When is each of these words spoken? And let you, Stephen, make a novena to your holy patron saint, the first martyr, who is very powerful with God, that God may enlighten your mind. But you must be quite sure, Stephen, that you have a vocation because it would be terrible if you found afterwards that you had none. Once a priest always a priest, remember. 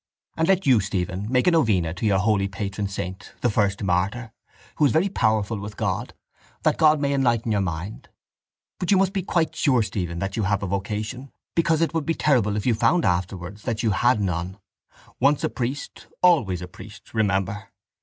And 0.35 0.47
let 0.47 0.65
you, 0.65 0.79
Stephen, 0.79 1.31
make 1.31 1.45
a 1.45 1.51
novena 1.51 1.93
to 1.93 2.07
your 2.07 2.17
holy 2.17 2.47
patron 2.47 2.87
saint, 2.87 3.33
the 3.41 3.51
first 3.51 3.83
martyr, 3.83 4.31
who 4.77 4.85
is 4.87 4.91
very 4.91 5.09
powerful 5.09 5.59
with 5.59 5.77
God, 5.77 6.15
that 6.63 6.79
God 6.79 6.99
may 6.99 7.13
enlighten 7.13 7.51
your 7.51 7.61
mind. 7.61 8.09
But 8.79 8.89
you 8.89 8.97
must 8.97 9.13
be 9.13 9.21
quite 9.21 9.55
sure, 9.55 9.83
Stephen, 9.83 10.17
that 10.17 10.35
you 10.35 10.41
have 10.41 10.63
a 10.63 10.65
vocation 10.65 11.31
because 11.53 11.81
it 11.81 11.93
would 11.93 12.07
be 12.07 12.15
terrible 12.15 12.57
if 12.57 12.65
you 12.65 12.73
found 12.73 13.05
afterwards 13.05 13.61
that 13.61 13.83
you 13.83 13.91
had 13.91 14.19
none. 14.19 14.57
Once 15.19 15.43
a 15.43 15.49
priest 15.49 16.07
always 16.23 16.63
a 16.63 16.67
priest, 16.67 17.13
remember. 17.13 17.69